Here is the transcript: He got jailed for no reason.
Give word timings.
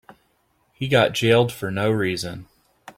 He 0.73 0.87
got 0.87 1.13
jailed 1.13 1.51
for 1.51 1.69
no 1.69 1.91
reason. 1.91 2.47